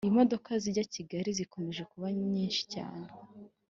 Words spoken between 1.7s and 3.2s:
kubamyishi cyane